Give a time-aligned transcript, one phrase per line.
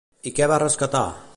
[0.31, 1.05] I què va rescatar?